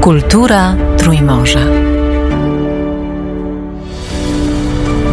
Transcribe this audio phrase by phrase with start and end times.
[0.00, 1.60] Kultura Trójmorza.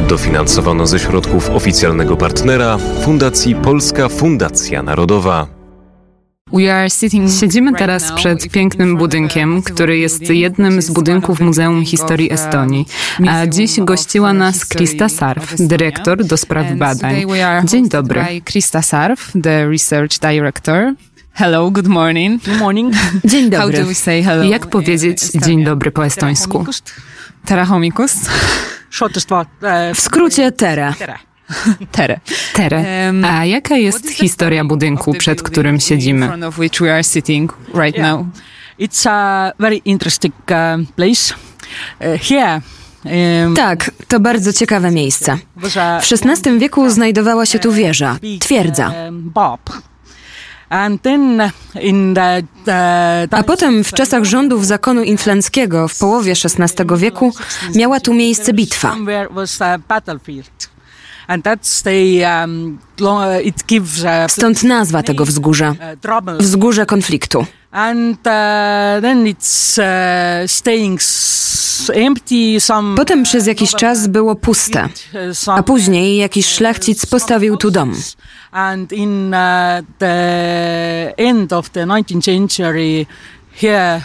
[0.09, 5.47] Dofinansowano ze środków oficjalnego partnera Fundacji Polska Fundacja Narodowa.
[7.39, 12.85] Siedzimy teraz przed pięknym budynkiem, który jest jednym z budynków Muzeum Historii Estonii.
[13.27, 17.15] A dziś gościła nas Krista Sarf, dyrektor do spraw badań.
[17.63, 18.25] Dzień dobry.
[18.45, 20.93] Krista Sarf, the research director.
[21.35, 22.39] Hello, good morning.
[22.45, 22.93] Good morning.
[23.25, 23.77] Dzień dobry.
[23.77, 24.43] How do we say hello?
[24.43, 26.65] Jak powiedzieć dzień dobry po estońsku?
[27.45, 28.15] Terahomikus?
[29.95, 30.93] W skrócie Tere.
[31.91, 32.19] Tere.
[32.55, 33.11] Tere.
[33.25, 36.29] A jaka jest historia budynku, przed którym siedzimy?
[38.79, 41.33] It's a very interesting uh, place.
[41.99, 42.61] Uh, here
[43.55, 45.37] tak, to bardzo ciekawe miejsce.
[46.01, 48.93] W XVI wieku znajdowała się tu wieża, twierdza.
[53.31, 57.33] A potem w czasach rządów zakonu inflanckiego w połowie XVI wieku
[57.75, 58.93] miała tu miejsce bitwa.
[58.93, 59.07] Um,
[63.01, 63.17] uh,
[64.27, 65.69] Stąd nazwa tego wzgórza.
[65.69, 67.45] Uh, Wzgórze konfliktu.
[72.95, 74.89] Potem przez jakiś czas było puste,
[75.47, 77.93] a później jakiś szlachcic postawił tu dom.
[78.51, 79.35] And in
[79.97, 83.05] the end of the 19th century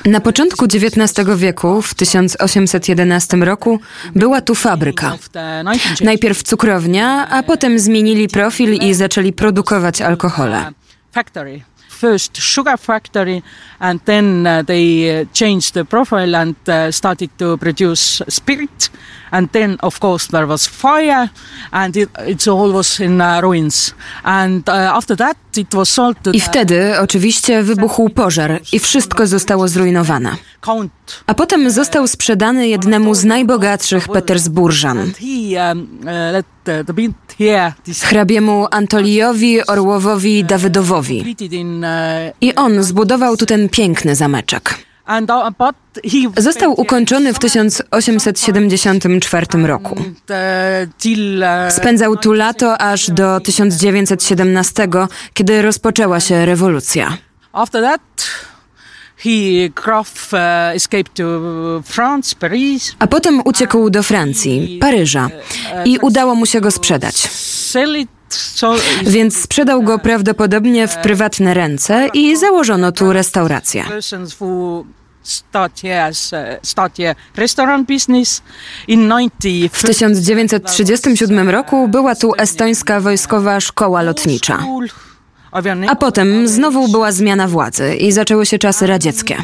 [0.04, 3.80] na początku XIX wieku, w 1811 roku,
[4.14, 5.12] była tu fabryka.
[6.00, 10.72] Najpierw cukrownia, a potem zmienili profil i zaczęli produkować alkohole
[12.00, 13.42] first sugar factory
[13.80, 18.90] and then uh, they uh, changed the profile and uh, started to produce spirit
[19.30, 21.30] and then of course there was fire
[21.72, 26.30] and it, it all was in uh, ruins and after that it was sold to
[26.30, 30.36] I wtedy oczywiście wybuchł pożar i wszystko zostało zrujnowane.
[31.26, 35.12] A potem został sprzedany jednemu z najbogatszych Petersburżan.
[38.02, 41.36] Hrabiemu Antoliowi Orłowowi Dawydowowi.
[42.40, 44.74] I on zbudował tu ten piękny zameczek.
[46.36, 49.96] Został ukończony w 1874 roku.
[51.70, 54.88] Spędzał tu lato aż do 1917,
[55.34, 57.18] kiedy rozpoczęła się rewolucja.
[62.98, 65.28] A potem uciekł do Francji, Paryża
[65.84, 67.28] i udało mu się go sprzedać.
[69.02, 73.84] Więc sprzedał go prawdopodobnie w prywatne ręce i założono tu restaurację.
[79.72, 84.58] W 1937 roku była tu estońska wojskowa szkoła lotnicza.
[85.88, 89.36] A potem znowu była zmiana władzy i zaczęły się czasy radzieckie.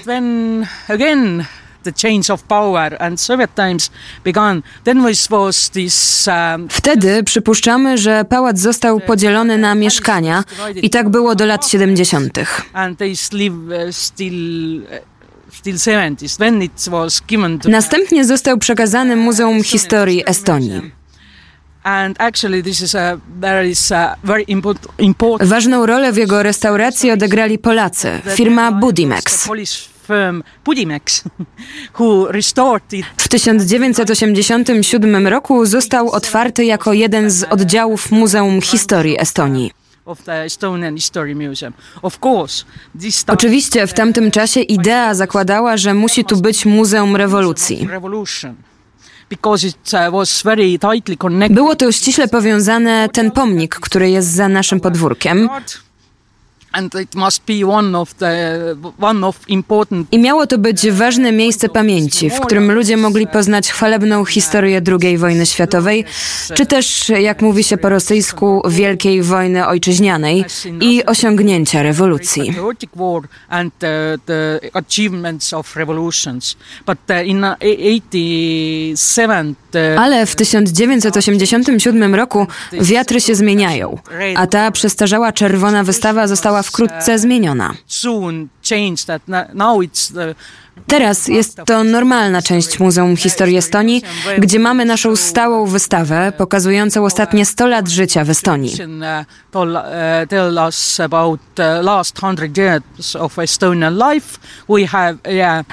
[6.70, 10.44] Wtedy przypuszczamy, że pałac został podzielony na mieszkania
[10.82, 12.38] i tak było do lat 70.
[17.68, 20.92] Następnie został przekazany Muzeum Historii Estonii.
[25.46, 29.48] Ważną rolę w jego restauracji odegrali Polacy, firma Budimex.
[33.16, 39.70] W 1987 roku został otwarty jako jeden z oddziałów Muzeum Historii Estonii.
[43.32, 47.88] Oczywiście w tamtym czasie idea zakładała, że musi tu być Muzeum Rewolucji.
[49.42, 49.58] Uh,
[51.50, 55.48] Było to ściśle powiązane, ten pomnik, który jest za naszym podwórkiem.
[60.12, 65.18] I miało to być ważne miejsce pamięci, w którym ludzie mogli poznać chwalebną historię II
[65.18, 66.04] wojny światowej,
[66.54, 70.44] czy też, jak mówi się po rosyjsku, Wielkiej Wojny Ojczyźnianej
[70.80, 72.54] i osiągnięcia rewolucji.
[79.98, 83.98] Ale w 1987 roku wiatry się zmieniają,
[84.36, 87.74] a ta przestarzała czerwona wystawa została wkrótce zmieniona.
[90.86, 94.02] Teraz jest to normalna część Muzeum Historii Estonii,
[94.38, 98.74] gdzie mamy naszą stałą wystawę pokazującą ostatnie 100 lat życia w Estonii.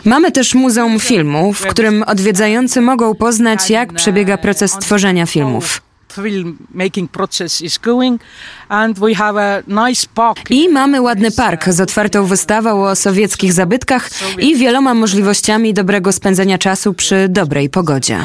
[0.05, 5.81] Mamy też Muzeum Filmu, w którym odwiedzający mogą poznać, jak przebiega proces tworzenia filmów.
[10.49, 14.09] I mamy ładny park z otwartą wystawą o sowieckich zabytkach
[14.39, 18.17] i wieloma możliwościami dobrego spędzenia czasu przy dobrej pogodzie.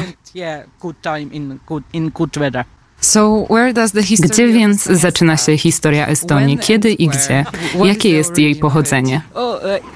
[4.31, 6.57] Gdzie więc zaczyna się historia Estonii?
[6.57, 7.45] Kiedy i gdzie?
[7.85, 9.21] Jakie jest jej pochodzenie?
[9.33, 9.87] Oh, uh,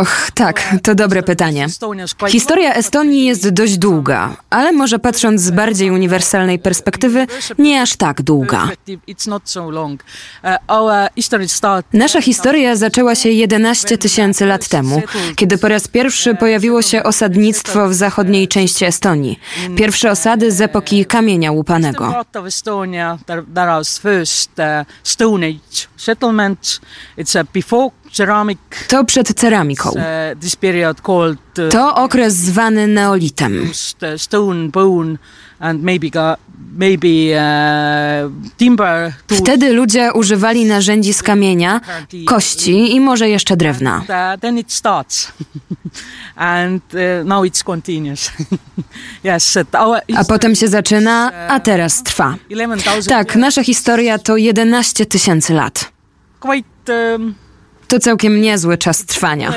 [0.00, 1.66] Och, tak, to dobre pytanie.
[2.28, 7.26] Historia Estonii jest dość długa, ale może patrząc z bardziej uniwersalnej perspektywy,
[7.58, 8.68] nie aż tak długa.
[11.92, 15.02] Nasza historia zaczęła się 11 tysięcy lat temu,
[15.36, 19.40] kiedy po raz pierwszy pojawiło się osadnictwo w zachodniej części Estonii.
[19.76, 22.24] Pierwsze osady z epoki kamienia kamienia łupanego.
[28.88, 29.90] To przed ceramiką.
[31.70, 33.72] To okres zwany neolitem.
[39.28, 41.80] Wtedy ludzie używali narzędzi z kamienia,
[42.26, 44.02] kości i może jeszcze drewna.
[50.16, 52.34] A potem się zaczyna, a teraz trwa.
[53.08, 55.92] Tak, nasza historia to 11 tysięcy lat.
[57.88, 59.54] To całkiem niezły czas trwania.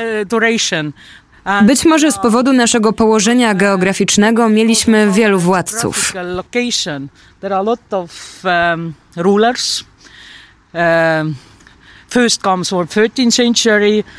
[1.62, 6.12] Być może z powodu naszego położenia geograficznego mieliśmy wielu władców.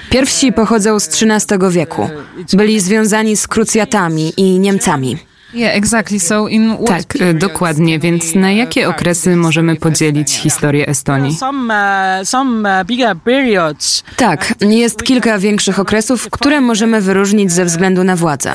[0.09, 2.09] Pierwsi pochodzą z XIII wieku.
[2.53, 5.17] Byli związani z krucjatami i Niemcami.
[6.87, 7.03] Tak,
[7.33, 7.99] dokładnie.
[7.99, 11.37] Więc na jakie okresy możemy podzielić historię Estonii?
[14.17, 18.53] Tak, jest kilka większych okresów, które możemy wyróżnić ze względu na władzę.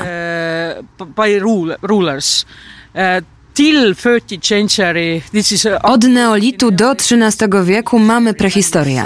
[5.83, 9.03] Od neolitu do XIII wieku mamy prehistorię.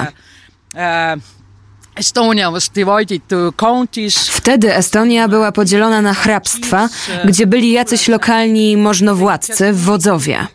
[4.29, 6.89] Wtedy Estonia była podzielona na hrabstwa,
[7.25, 10.47] gdzie byli jacyś lokalni możnowładcy, wodzowie.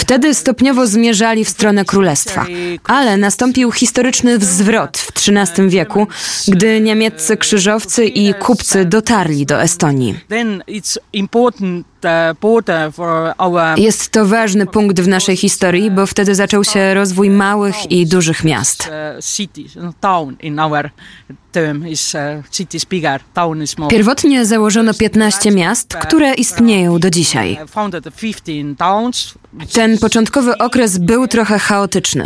[0.00, 2.46] Wtedy stopniowo zmierzali w stronę królestwa,
[2.84, 6.06] ale nastąpił historyczny zwrot w XIII wieku,
[6.48, 10.14] gdy niemieccy krzyżowcy i kupcy dotarli do Estonii.
[13.76, 18.44] Jest to ważny punkt w naszej historii, bo wtedy zaczął się rozwój małych i dużych
[18.44, 18.90] miast.
[23.90, 27.58] Pierwotnie założono 15 miast, które istnieją do dzisiaj.
[29.72, 32.24] Ten początkowy okres był trochę chaotyczny.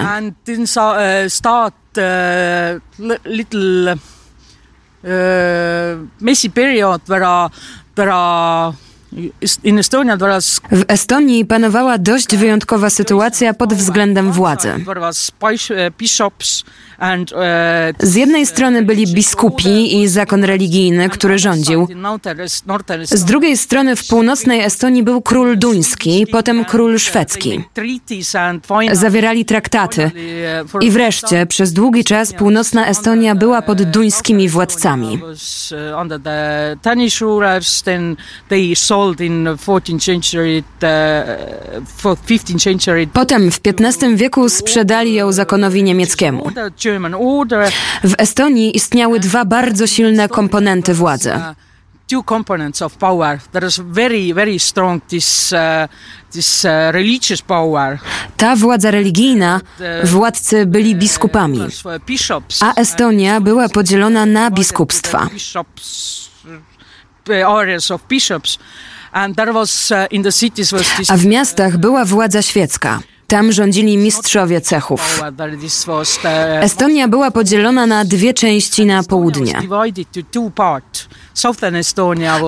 [6.21, 7.51] messy period where,
[7.97, 8.13] where
[10.73, 14.73] w Estonii panowała dość wyjątkowa sytuacja pod względem władzy.
[18.01, 21.89] Z jednej strony byli biskupi i zakon religijny, który rządził.
[23.05, 27.65] Z drugiej strony w północnej Estonii był król duński, potem król szwedzki.
[28.93, 30.11] Zawierali traktaty
[30.81, 35.21] i wreszcie przez długi czas północna Estonia była pod duńskimi władcami.
[43.13, 46.51] Potem w XV wieku sprzedali ją zakonowi niemieckiemu.
[48.05, 51.33] W Estonii istniały dwa bardzo silne komponenty władzy.
[52.07, 53.41] Two components of power.
[53.53, 55.59] There is very, very strong this, uh,
[56.31, 57.99] this uh, religious power.
[58.37, 59.61] Ta władza religijna,
[60.05, 61.61] władcy byli biskupami,
[62.61, 65.29] a Estonia była podzielona na biskupstwa.
[71.09, 73.01] A w miastach była władza świecka.
[73.27, 75.23] Tam rządzili mistrzowie cechów.
[76.61, 79.63] Estonia była podzielona na dwie części na południe.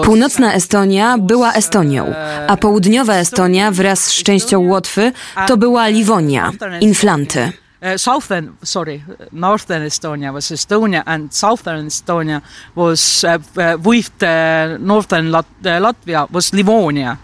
[0.04, 2.14] Północna Estonia była Estonią,
[2.48, 5.12] a południowa Estonia wraz z częścią Łotwy
[5.46, 7.52] to była Liwonia, Inflanty.
[7.96, 12.40] Southern, sorry, northern Estonia was Estonia, and southern Estonia
[12.74, 17.16] was uh, uh, with the northern Lat- uh, Latvia was Livonia,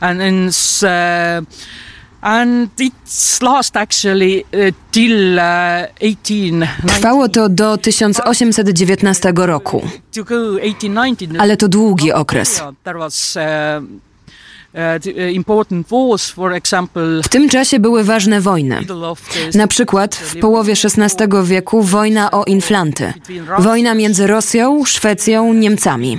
[0.00, 0.50] and in
[2.22, 5.38] And it's last actually uh, till
[6.00, 6.62] 18...
[6.62, 9.82] Uh, Trwało to do 1819 roku.
[11.38, 12.62] Ale to długi okres.
[17.22, 18.80] W tym czasie były ważne wojny.
[19.54, 23.12] Na przykład w połowie XVI wieku wojna o inflanty.
[23.58, 26.18] Wojna między Rosją, Szwecją, Niemcami.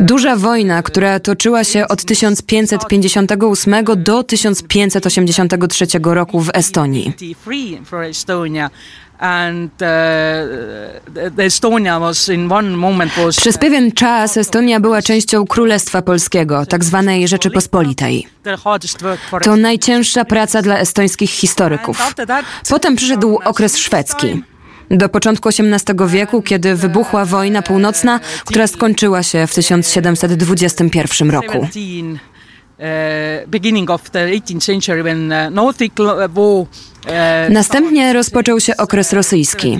[0.00, 7.12] Duża wojna, która toczyła się od 1558 do 1583 roku w Estonii.
[13.36, 18.26] Przez pewien czas Estonia była częścią Królestwa Polskiego, tak zwanej Rzeczypospolitej.
[19.42, 22.14] To najcięższa praca dla estońskich historyków.
[22.68, 24.42] Potem przyszedł okres szwedzki.
[24.90, 31.68] Do początku XVIII wieku, kiedy wybuchła wojna północna, która skończyła się w 1721 roku.
[37.50, 39.78] Następnie rozpoczął się okres rosyjski.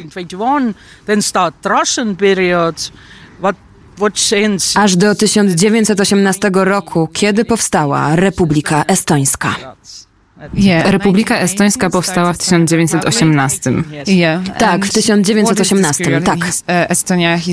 [4.76, 9.54] Aż do 1918 roku, kiedy powstała Republika Estońska.
[10.84, 13.72] Republika Estońska powstała w 1918.
[14.58, 16.38] Tak, w 1918, tak.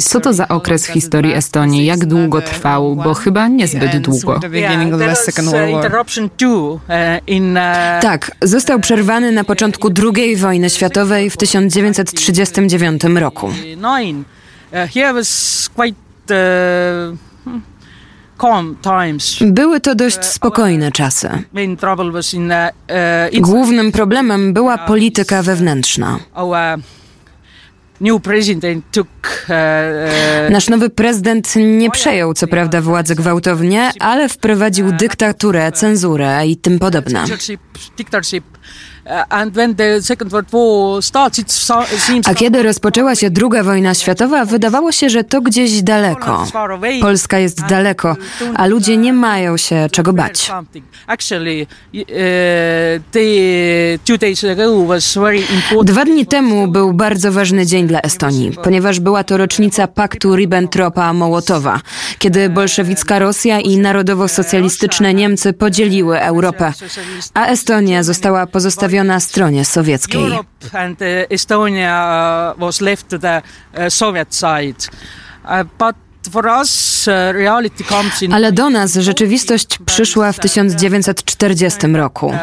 [0.01, 1.85] Co to za okres w historii Estonii?
[1.85, 2.95] Jak długo trwał?
[2.95, 4.39] Bo chyba niezbyt długo.
[8.01, 13.49] Tak, został przerwany na początku II wojny światowej w 1939 roku.
[19.41, 21.29] Były to dość spokojne czasy.
[23.41, 26.19] Głównym problemem była polityka wewnętrzna.
[30.49, 36.79] Nasz nowy prezydent nie przejął co prawda władzy gwałtownie, ale wprowadził dyktaturę, cenzurę i tym
[36.79, 37.25] podobne.
[42.25, 46.45] A kiedy rozpoczęła się druga wojna światowa, wydawało się, że to gdzieś daleko.
[47.01, 48.15] Polska jest daleko,
[48.55, 50.51] a ludzie nie mają się czego bać.
[55.83, 61.79] Dwa dni temu był bardzo ważny dzień dla Estonii, ponieważ była to rocznica paktu Ribbentropa-Mołotowa,
[62.19, 66.73] kiedy bolszewicka Rosja i narodowo-socjalistyczne Niemcy podzieliły Europę,
[67.33, 70.21] a Estonia została pozostawiona pozostawiona stronie sowieckiej.
[70.21, 70.39] Uh,
[77.07, 82.27] uh, Ale do nas rzeczywistość przyszła w 1940 roku.
[82.27, 82.35] Uh,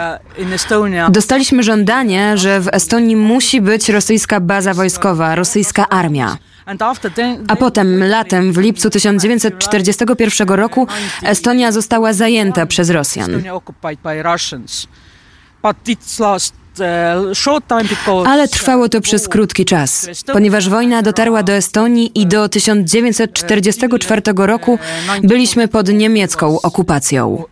[1.10, 6.36] Dostaliśmy żądanie, że w Estonii musi być rosyjska baza wojskowa, rosyjska armia.
[7.48, 10.86] A potem, latem, w lipcu 1941 roku,
[11.22, 13.42] Estonia została zajęta przez Rosjan.
[18.26, 24.78] Ale trwało to przez krótki czas, ponieważ wojna dotarła do Estonii i do 1944 roku
[25.22, 27.44] byliśmy pod niemiecką okupacją.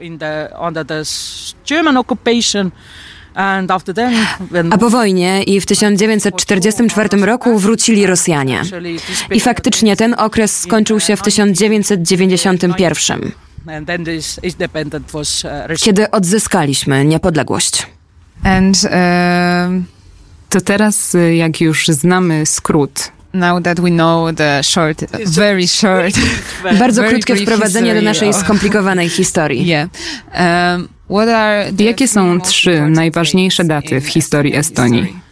[4.71, 8.63] A po wojnie i w 1944 roku wrócili Rosjanie.
[9.31, 13.33] I faktycznie ten okres skończył się w 1991,
[15.77, 17.87] kiedy odzyskaliśmy niepodległość.
[18.45, 19.85] And, uh,
[20.49, 26.15] to teraz, y, jak już znamy skrót, Now that we know the short, very short,
[26.79, 29.67] bardzo krótkie wprowadzenie do naszej skomplikowanej historii.
[29.69, 29.91] Yeah.
[30.75, 30.89] Um,
[31.79, 35.28] Jakie są trzy najważniejsze daty w historii Estonii?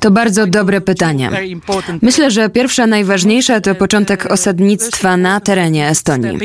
[0.00, 1.30] To bardzo dobre pytanie.
[2.02, 6.38] Myślę, że pierwsza najważniejsza to początek osadnictwa na terenie Estonii.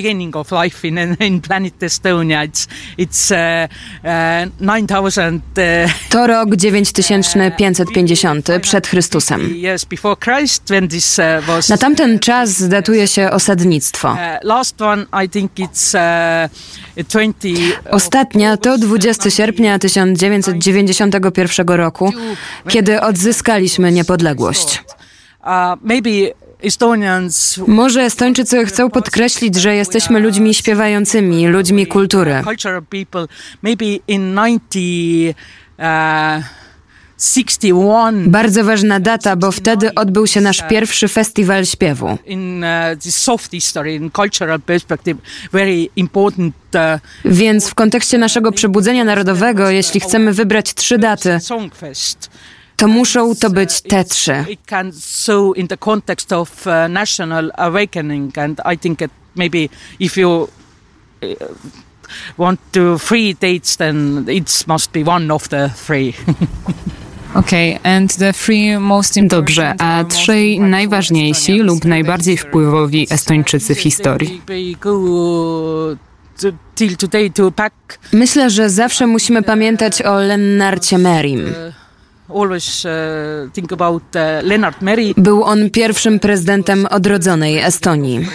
[6.09, 9.55] To rok 9550 przed Chrystusem.
[11.69, 14.17] Na tamten czas datuje się osadnictwo.
[17.91, 22.13] Ostatnia to 20 sierpnia 1990 1991 roku,
[22.67, 24.83] kiedy odzyskaliśmy niepodległość.
[27.67, 32.43] Może Estończycy chcą podkreślić, że jesteśmy ludźmi śpiewającymi, ludźmi kultury.
[38.29, 42.05] Bardzo ważna data, bo wtedy odbył się nasz pierwszy festiwal śpiewu.
[42.05, 42.19] Uh,
[46.75, 51.39] uh, Więc w kontekście naszego przebudzenia narodowego, jeśli chcemy wybrać trzy daty,
[52.75, 54.45] to muszą to być te trzy.
[62.37, 66.13] want to three dates, then it must be one of the three.
[67.35, 74.41] Okay, and the three most Dobrze, a trzej najważniejsi lub najbardziej wpływowi Estończycy w historii?
[78.13, 81.45] Myślę, że zawsze musimy pamiętać o Lennarcie Merim.
[82.29, 82.53] Uh, uh,
[85.17, 88.27] Był on pierwszym prezydentem odrodzonej Estonii.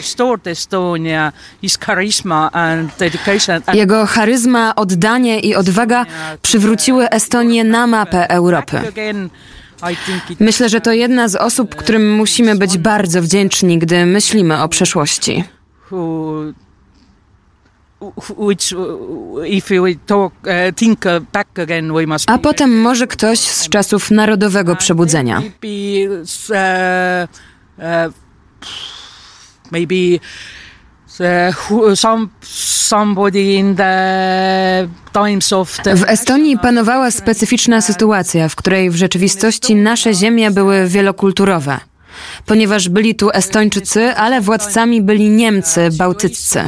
[3.75, 6.07] Jego charyzma, oddanie i odwaga
[6.43, 8.81] przywróciły Estonię na mapę Europy.
[10.41, 15.45] Myślę, że to jedna z osób, którym musimy być bardzo wdzięczni, gdy myślimy o przeszłości.
[22.27, 25.43] A potem może ktoś z czasów Narodowego Przebudzenia.
[29.71, 30.19] Maybe
[35.97, 41.81] w Estonii panowała specyficzna sytuacja, w której w rzeczywistości nasze ziemie były wielokulturowe.
[42.47, 46.65] Ponieważ byli tu Estończycy, ale władcami byli Niemcy bałtyccy.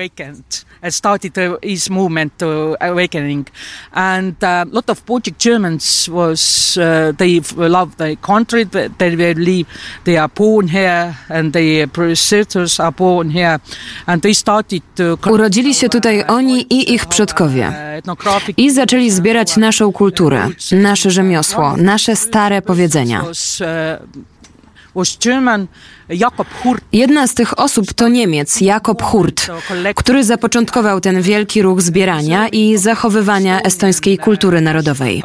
[9.47, 9.65] they
[10.03, 13.59] the are born here and their ancestors are born here.
[14.95, 15.31] To...
[15.31, 17.73] Urodzili się tutaj oni i ich przodkowie.
[18.57, 23.23] I zaczęli zbierać naszą kulturę, nasze rzemiosło, nasze stare powiedzenia.
[26.93, 29.47] Jedna z tych osób to Niemiec Jakob Hurt,
[29.95, 35.23] który zapoczątkował ten wielki ruch zbierania i zachowywania estońskiej kultury narodowej.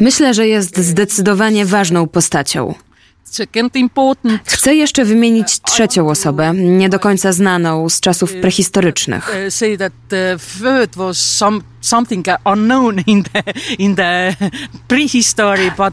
[0.00, 2.74] Myślę, że jest zdecydowanie ważną postacią.
[4.44, 9.32] Chcę jeszcze wymienić trzecią osobę, nie do końca znaną z czasów prehistorycznych.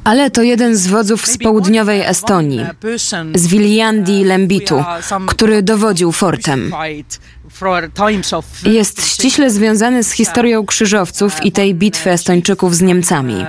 [0.04, 2.66] Ale to jeden z wodzów z południowej Estonii,
[3.36, 4.84] z Viljandi Lembitu,
[5.28, 6.74] który dowodził fortem.
[8.66, 13.46] Jest ściśle związany z historią krzyżowców i tej bitwy Estończyków z Niemcami.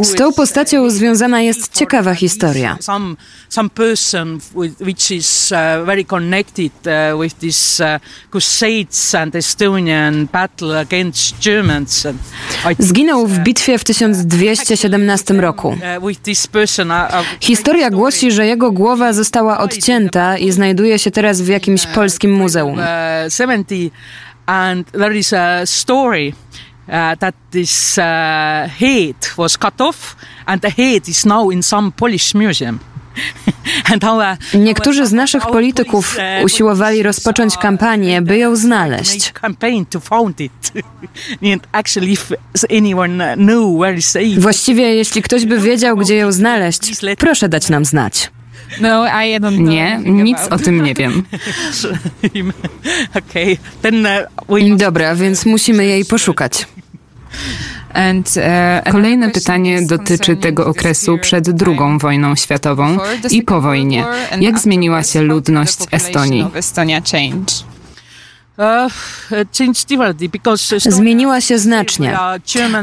[0.00, 2.76] Z tą postacią związana jest ciekawa historia.
[12.78, 15.68] Zginął w bitwie w 1217 roku.
[15.68, 21.86] Uh, uh, historia głosi, że jego głowa została odcięta i znajduje się teraz w jakimś
[21.86, 22.78] polskim muzeum.
[24.46, 26.32] And there is a story
[26.88, 28.02] uh, that this uh,
[28.68, 30.16] head was cut off
[30.46, 32.78] and the head is now in some Polish museum.
[34.54, 39.32] Niektórzy z naszych polityków usiłowali rozpocząć kampanię, by ją znaleźć.
[44.38, 46.80] Właściwie, jeśli ktoś by wiedział, gdzie ją znaleźć,
[47.18, 48.30] proszę dać nam znać.
[48.80, 49.04] No,
[49.50, 51.22] nie, nic o tym nie wiem.
[54.48, 56.66] Uh, Dobra, więc musimy jej poszukać.
[57.94, 62.98] Uh, Kolejne pytanie dotyczy tego okresu przed II wojną światową
[63.30, 64.04] i po wojnie.
[64.40, 66.46] Jak zmieniła się ludność Estonii?
[68.58, 68.92] Uh,
[70.78, 72.18] Zmieniła się znacznie,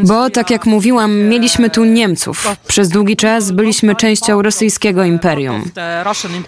[0.03, 2.47] bo tak jak mówiłam, mieliśmy tu Niemców.
[2.67, 5.63] Przez długi czas byliśmy częścią rosyjskiego imperium.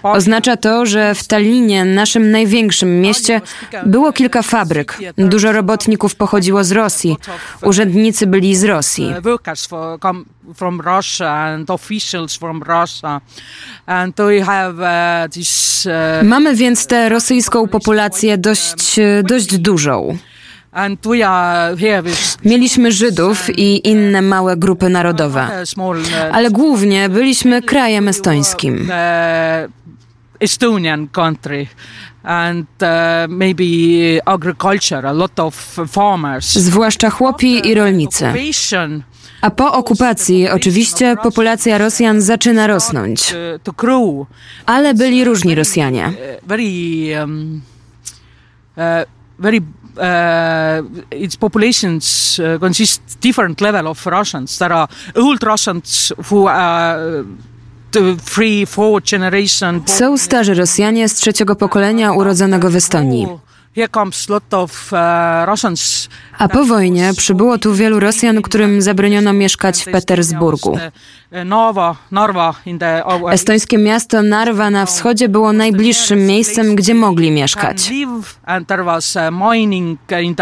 [0.02, 3.40] Oznacza to, że w Tallinie, naszym największym mieście,
[3.86, 4.98] było kilka fabryk.
[5.16, 7.16] Dużo robotników pochodziło z Rosji.
[7.62, 9.14] Urzędnicy byli z Rosji
[10.54, 13.20] from Russia and officials from Russia.
[13.86, 20.18] And we have uh, this, uh, Mamy więc tę rosyjską populację dość, dość dużą.
[22.44, 25.48] Mieliśmy Żydów i inne małe grupy narodowe,
[26.32, 28.88] ale głównie byliśmy krajem estońskim.
[30.40, 31.66] Estonian country
[32.24, 32.88] and uh,
[33.28, 35.54] maybe agriculture, a lot of
[35.88, 36.52] farmers.
[36.52, 38.32] Zwłaszcza chłopi i rolnicy.
[39.40, 43.34] A po okupacji oczywiście populacja Rosjan zaczyna rosnąć.
[44.66, 46.12] Ale byli różni Rosjanie.
[46.42, 46.64] Very,
[47.22, 47.62] um,
[48.76, 48.82] uh,
[49.38, 49.60] very
[49.96, 54.58] uh, its populations uh, consist different level of Russians.
[54.58, 57.24] There are old Russians who are
[58.24, 58.66] Free,
[59.12, 59.82] generation.
[59.86, 63.26] Są starzy Rosjanie z trzeciego pokolenia urodzonego w Estonii.
[63.76, 63.88] Uh,
[66.38, 70.78] A po wojnie przybyło tu wielu Rosjan, którym zabroniono mieszkać w Petersburgu.
[73.30, 77.90] Estońskie miasto Narva na wschodzie było najbliższym miejscem, gdzie mogli mieszkać.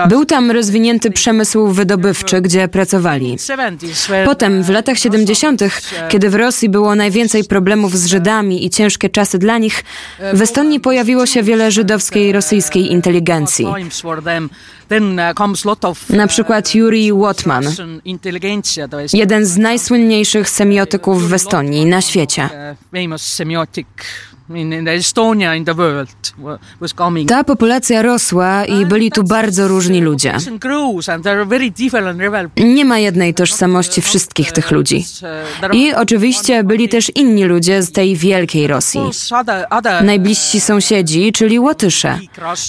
[0.08, 3.36] Był tam rozwinięty przemysł wydobywczy, gdzie pracowali.
[4.24, 5.62] Potem w latach 70.,
[6.08, 9.84] kiedy w Rosji było najwięcej problemów z Żydami i ciężkie czasy dla nich,
[10.32, 13.21] w Estonii pojawiło się wiele żydowskiej i rosyjskiej inteligencji.
[16.10, 17.64] Na przykład Yuri Wotman,
[19.12, 22.48] jeden z najsłynniejszych semiotyków w Estonii na świecie.
[27.26, 30.34] Ta populacja rosła i byli tu bardzo różni ludzie.
[32.56, 35.04] Nie ma jednej tożsamości wszystkich tych ludzi.
[35.72, 39.00] I oczywiście byli też inni ludzie z tej wielkiej Rosji.
[40.02, 42.18] Najbliżsi sąsiedzi, czyli Łotysze.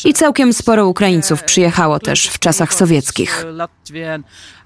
[0.05, 3.45] I całkiem sporo Ukraińców przyjechało też w czasach sowieckich.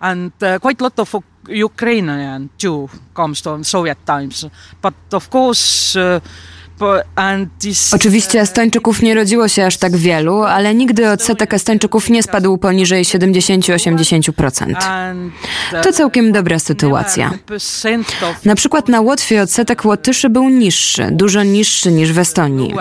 [0.01, 1.23] Uh,
[1.65, 4.45] Ukrainian too comes from Soviet times.
[4.81, 6.21] But of course uh,
[7.93, 13.03] Oczywiście Estończyków nie rodziło się aż tak wielu, ale nigdy odsetek Estończyków nie spadł poniżej
[13.03, 14.75] 70-80%.
[15.83, 17.31] To całkiem dobra sytuacja.
[18.45, 22.73] Na przykład na Łotwie odsetek Łotyszy był niższy, dużo niższy niż w Estonii.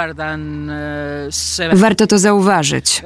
[1.73, 3.03] Warto to zauważyć.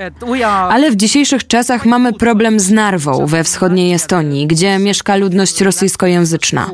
[0.70, 6.70] Ale w dzisiejszych czasach mamy problem z Narwą we wschodniej Estonii, gdzie mieszka ludność rosyjskojęzyczna.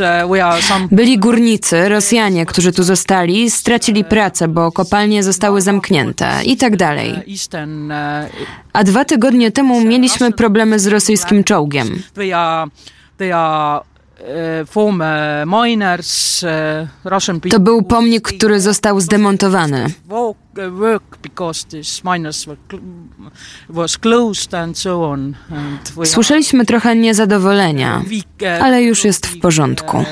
[0.00, 6.76] Uh, Byli górnicy, Rosjanie, którzy tu zostali, stracili pracę, bo kopalnie zostały zamknięte i tak
[6.76, 7.12] dalej.
[7.12, 7.22] Uh,
[7.88, 7.94] uh,
[8.72, 12.02] A dwa tygodnie temu mieliśmy problemy z rosyjskim czołgiem.
[17.50, 19.86] To był pomnik, który został zdemontowany.
[26.04, 28.02] Słyszeliśmy trochę niezadowolenia,
[28.60, 30.04] ale już jest w porządku.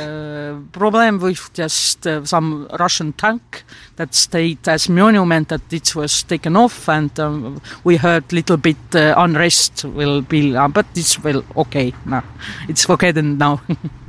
[0.72, 3.62] Problem with just uh, some Russian tank
[3.96, 8.76] that stayed as monument that it was taken off and um, we heard little bit
[8.94, 12.24] uh, unrest will be uh, but it's well okay now.
[12.68, 13.60] It's forgotten now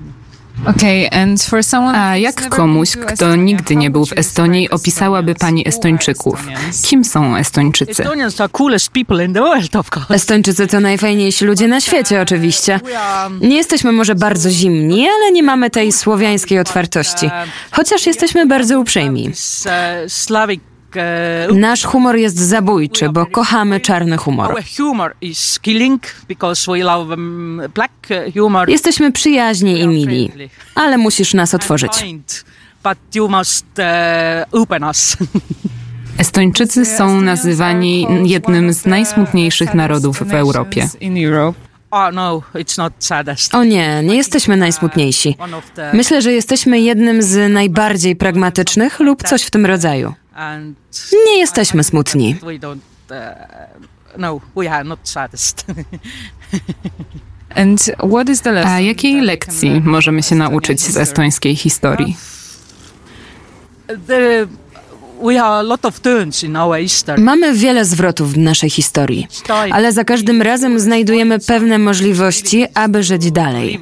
[1.96, 6.48] A jak komuś, kto nigdy nie był w Estonii, opisałaby pani Estończyków?
[6.84, 8.04] Kim są Estończycy?
[10.10, 12.80] Estończycy to najfajniejsi ludzie na świecie, oczywiście.
[13.42, 17.30] Nie jesteśmy może bardzo zimni, ale nie mamy tej słowiańskiej otwartości.
[17.72, 19.32] Chociaż jesteśmy bardzo uprzejmi.
[21.53, 24.56] Nasz humor jest zabójczy, bo kochamy czarny humor.
[28.69, 30.32] Jesteśmy przyjaźni i mili,
[30.75, 31.91] ale musisz nas otworzyć.
[36.17, 40.89] Estończycy są nazywani jednym z najsmutniejszych narodów w Europie.
[43.53, 45.38] O nie, nie jesteśmy najsmutniejsi.
[45.93, 50.13] Myślę, że jesteśmy jednym z najbardziej pragmatycznych lub coś w tym rodzaju.
[51.26, 52.36] Nie jesteśmy smutni.
[58.65, 62.17] A jakiej lekcji możemy się nauczyć z estońskiej historii?
[67.17, 69.27] Mamy wiele zwrotów w naszej historii,
[69.71, 73.79] ale za każdym razem znajdujemy pewne możliwości, aby żyć dalej.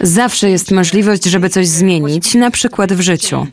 [0.00, 3.46] Zawsze jest możliwość, żeby coś zmienić, na przykład w życiu.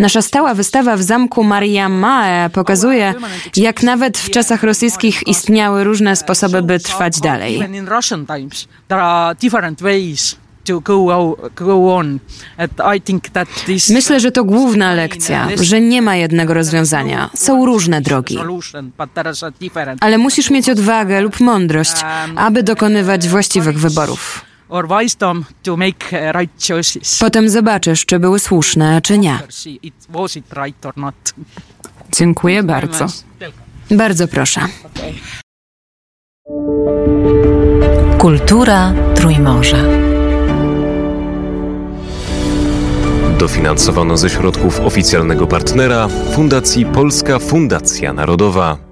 [0.00, 3.14] Nasza stała wystawa w zamku Maria Mae pokazuje,
[3.56, 7.60] jak nawet w czasach rosyjskich istniały różne sposoby, by trwać dalej.
[13.90, 17.30] Myślę, że to główna lekcja, że nie ma jednego rozwiązania.
[17.34, 18.38] Są różne drogi.
[20.00, 24.44] Ale musisz mieć odwagę lub mądrość, um, aby dokonywać właściwych wyborów.
[27.20, 29.38] Potem zobaczysz, czy były słuszne, czy nie.
[32.12, 33.06] Dziękuję bardzo.
[33.90, 34.60] Bardzo proszę.
[38.18, 40.15] Kultura Trójmorza.
[43.38, 48.85] Dofinansowano ze środków oficjalnego partnera Fundacji Polska Fundacja Narodowa.